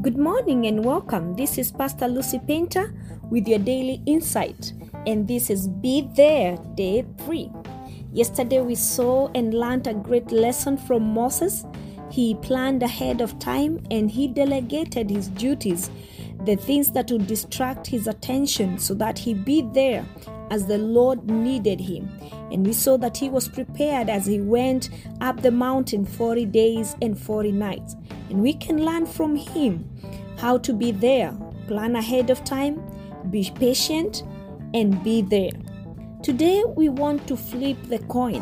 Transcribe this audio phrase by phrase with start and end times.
[0.00, 1.34] Good morning and welcome.
[1.34, 2.94] This is Pastor Lucy Painter
[3.32, 4.72] with your daily insight,
[5.08, 7.50] and this is Be There Day 3.
[8.12, 11.64] Yesterday we saw and learned a great lesson from Moses.
[12.12, 15.90] He planned ahead of time and he delegated his duties,
[16.48, 20.02] the things that would distract his attention, so that he be there
[20.50, 22.10] as the Lord needed him.
[22.50, 24.88] And we saw that he was prepared as he went
[25.20, 27.96] up the mountain 40 days and 40 nights.
[28.30, 29.86] And we can learn from him
[30.38, 31.36] how to be there,
[31.66, 32.82] plan ahead of time,
[33.30, 34.22] be patient,
[34.72, 35.52] and be there.
[36.22, 38.40] Today, we want to flip the coin.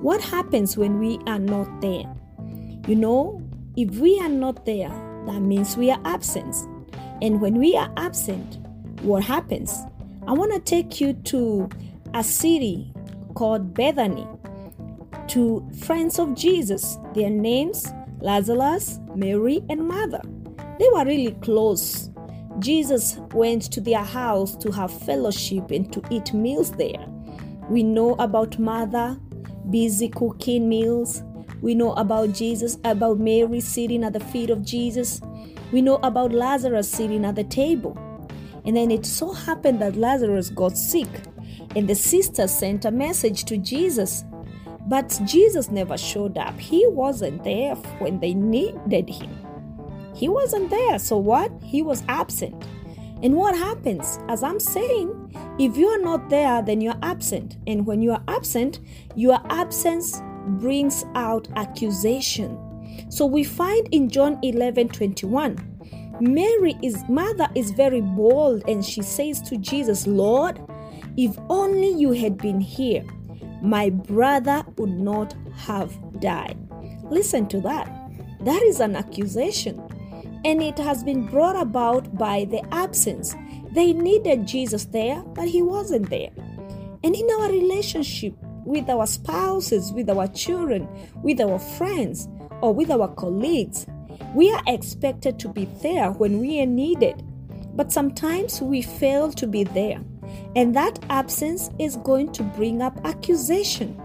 [0.00, 2.04] What happens when we are not there?
[2.86, 3.42] You know,
[3.76, 4.90] if we are not there,
[5.26, 6.54] that means we are absent.
[7.22, 8.58] And when we are absent,
[9.02, 9.76] what happens?
[10.26, 11.68] I want to take you to
[12.14, 12.92] a city
[13.34, 14.26] called Bethany,
[15.28, 16.98] to friends of Jesus.
[17.14, 20.22] Their names Lazarus, Mary, and Martha.
[20.78, 22.10] They were really close.
[22.58, 27.06] Jesus went to their house to have fellowship and to eat meals there.
[27.68, 29.20] We know about Martha
[29.70, 31.22] busy cooking meals.
[31.60, 35.20] We know about Jesus, about Mary sitting at the feet of Jesus.
[35.72, 37.96] We know about Lazarus sitting at the table.
[38.64, 41.08] And then it so happened that Lazarus got sick,
[41.74, 44.24] and the sisters sent a message to Jesus.
[44.86, 46.58] But Jesus never showed up.
[46.58, 49.36] He wasn't there when they needed him.
[50.14, 50.98] He wasn't there.
[50.98, 51.52] So what?
[51.62, 52.64] He was absent.
[53.22, 54.18] And what happens?
[54.28, 57.56] As I'm saying, if you are not there, then you're absent.
[57.66, 58.80] And when you are absent,
[59.14, 62.58] your absence brings out accusation.
[63.10, 69.02] So we find in John 11 21, Mary is Martha is very bold and she
[69.02, 70.60] says to Jesus, Lord,
[71.16, 73.04] if only you had been here,
[73.62, 76.56] my brother would not have died.
[77.04, 77.92] Listen to that.
[78.40, 79.82] That is an accusation.
[80.44, 83.34] And it has been brought about by the absence.
[83.72, 86.30] They needed Jesus there, but he wasn't there.
[87.02, 88.34] And in our relationship
[88.68, 90.86] with our spouses, with our children,
[91.22, 92.28] with our friends,
[92.60, 93.86] or with our colleagues,
[94.34, 97.24] we are expected to be there when we are needed.
[97.74, 100.00] But sometimes we fail to be there.
[100.54, 103.98] And that absence is going to bring up accusation.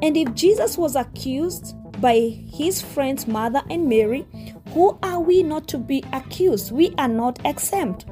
[0.00, 2.18] And if Jesus was accused by
[2.52, 4.26] his friends Martha and Mary,
[4.68, 6.70] who are we not to be accused?
[6.70, 8.04] We are not exempt.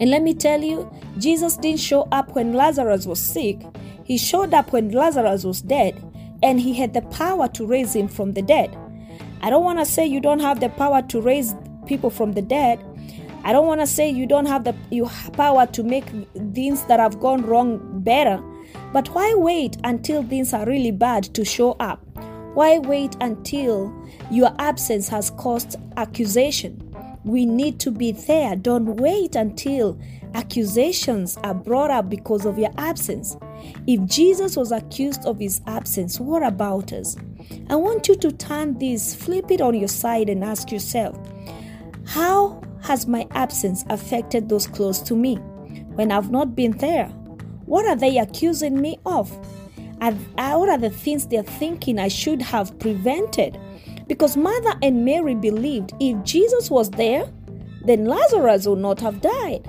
[0.00, 3.60] And let me tell you, Jesus didn't show up when Lazarus was sick.
[4.04, 6.00] He showed up when Lazarus was dead,
[6.42, 8.76] and he had the power to raise him from the dead.
[9.40, 11.54] I don't want to say you don't have the power to raise
[11.86, 12.84] people from the dead.
[13.44, 16.04] I don't want to say you don't have the you power to make
[16.54, 18.42] things that have gone wrong better.
[18.92, 22.00] But why wait until things are really bad to show up?
[22.54, 23.92] Why wait until
[24.30, 26.83] your absence has caused accusation?
[27.24, 28.54] We need to be there.
[28.54, 29.98] Don't wait until
[30.34, 33.36] accusations are brought up because of your absence.
[33.86, 37.16] If Jesus was accused of his absence, what about us?
[37.70, 41.18] I want you to turn this, flip it on your side, and ask yourself
[42.06, 45.36] how has my absence affected those close to me?
[45.94, 47.06] When I've not been there,
[47.64, 49.30] what are they accusing me of?
[50.00, 53.58] What are the things they're thinking I should have prevented?
[54.06, 57.28] Because Martha and Mary believed if Jesus was there,
[57.84, 59.68] then Lazarus would not have died.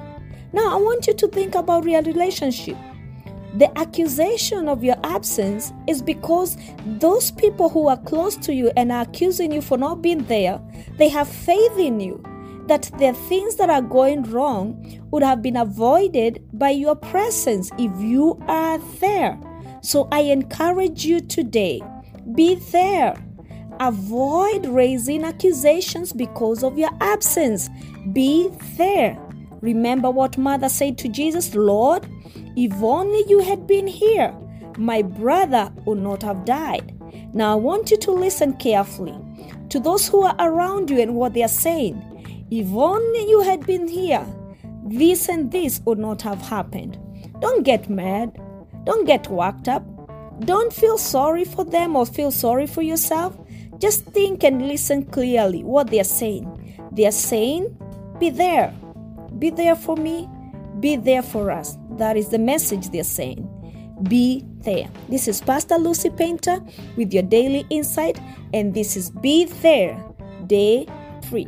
[0.54, 2.78] Now, I want you to think about your relationship.
[3.56, 8.92] The accusation of your absence is because those people who are close to you and
[8.92, 10.60] are accusing you for not being there,
[10.98, 12.22] they have faith in you
[12.68, 17.92] that the things that are going wrong would have been avoided by your presence if
[18.02, 19.40] you are there.
[19.82, 21.82] So I encourage you today
[22.34, 23.16] be there.
[23.80, 27.70] Avoid raising accusations because of your absence.
[28.14, 29.18] Be there.
[29.62, 32.08] Remember what Martha said to Jesus Lord,
[32.56, 34.34] if only you had been here,
[34.78, 36.94] my brother would not have died.
[37.34, 39.18] Now I want you to listen carefully
[39.70, 42.02] to those who are around you and what they are saying.
[42.52, 44.26] If only you had been here,
[44.86, 46.98] this and this would not have happened.
[47.42, 48.40] Don't get mad.
[48.86, 49.84] Don't get worked up.
[50.42, 53.38] Don't feel sorry for them or feel sorry for yourself.
[53.80, 56.80] Just think and listen clearly what they are saying.
[56.92, 57.78] They are saying,
[58.20, 58.74] Be there.
[59.38, 60.30] Be there for me.
[60.80, 61.78] Be there for us.
[61.98, 63.50] That is the message they're saying.
[64.04, 64.90] Be there.
[65.10, 66.60] This is Pastor Lucy Painter
[66.96, 68.20] with your daily insight,
[68.54, 70.02] and this is Be There,
[70.48, 70.88] Day
[71.24, 71.48] 3.